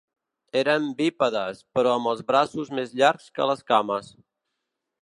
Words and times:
Eren 0.61 0.87
bípedes 1.01 1.61
però 1.77 1.91
amb 1.99 2.11
els 2.13 2.25
braços 2.33 2.73
més 2.81 2.99
llargs 3.03 3.31
que 3.37 3.51
les 3.53 3.65
cames. 3.75 4.15